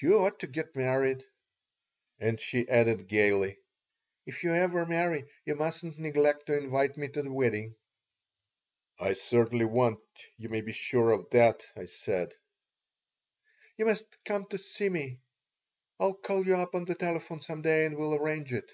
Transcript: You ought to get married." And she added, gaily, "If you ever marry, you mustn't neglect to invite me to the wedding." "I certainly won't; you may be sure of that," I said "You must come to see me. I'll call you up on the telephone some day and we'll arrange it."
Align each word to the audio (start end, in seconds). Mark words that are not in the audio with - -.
You 0.00 0.14
ought 0.20 0.38
to 0.40 0.46
get 0.46 0.74
married." 0.74 1.22
And 2.18 2.40
she 2.40 2.66
added, 2.66 3.08
gaily, 3.08 3.58
"If 4.24 4.42
you 4.42 4.54
ever 4.54 4.86
marry, 4.86 5.26
you 5.44 5.54
mustn't 5.54 5.98
neglect 5.98 6.46
to 6.46 6.56
invite 6.56 6.96
me 6.96 7.08
to 7.08 7.20
the 7.22 7.30
wedding." 7.30 7.76
"I 8.98 9.12
certainly 9.12 9.66
won't; 9.66 10.00
you 10.38 10.48
may 10.48 10.62
be 10.62 10.72
sure 10.72 11.10
of 11.10 11.28
that," 11.28 11.66
I 11.76 11.84
said 11.84 12.34
"You 13.76 13.84
must 13.84 14.06
come 14.24 14.46
to 14.46 14.56
see 14.56 14.88
me. 14.88 15.20
I'll 16.00 16.14
call 16.14 16.46
you 16.46 16.56
up 16.56 16.74
on 16.74 16.86
the 16.86 16.94
telephone 16.94 17.42
some 17.42 17.60
day 17.60 17.84
and 17.84 17.96
we'll 17.98 18.14
arrange 18.14 18.54
it." 18.54 18.70